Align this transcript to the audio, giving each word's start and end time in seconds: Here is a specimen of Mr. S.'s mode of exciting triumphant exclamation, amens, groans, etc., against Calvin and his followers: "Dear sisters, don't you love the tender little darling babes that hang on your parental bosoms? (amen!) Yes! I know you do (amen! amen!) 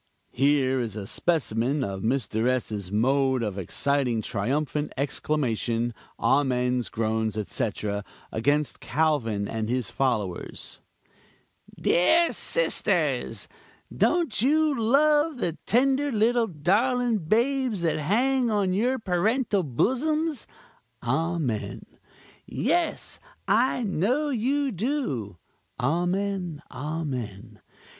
Here 0.31 0.79
is 0.79 0.95
a 0.95 1.05
specimen 1.05 1.83
of 1.83 2.01
Mr. 2.01 2.47
S.'s 2.47 2.91
mode 2.91 3.43
of 3.43 3.59
exciting 3.59 4.23
triumphant 4.23 4.91
exclamation, 4.97 5.93
amens, 6.17 6.89
groans, 6.89 7.37
etc., 7.37 8.03
against 8.31 8.79
Calvin 8.79 9.47
and 9.47 9.69
his 9.69 9.91
followers: 9.91 10.79
"Dear 11.79 12.33
sisters, 12.33 13.47
don't 13.95 14.41
you 14.41 14.73
love 14.75 15.37
the 15.37 15.59
tender 15.67 16.11
little 16.11 16.47
darling 16.47 17.19
babes 17.19 17.83
that 17.83 17.99
hang 17.99 18.49
on 18.49 18.73
your 18.73 18.97
parental 18.97 19.61
bosoms? 19.61 20.47
(amen!) 21.03 21.85
Yes! 22.47 23.19
I 23.47 23.83
know 23.83 24.29
you 24.31 24.71
do 24.71 25.37
(amen! 25.79 26.63
amen!) 26.71 27.59